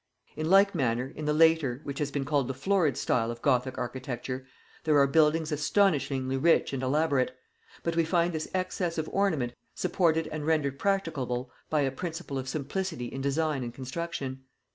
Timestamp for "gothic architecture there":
3.43-4.97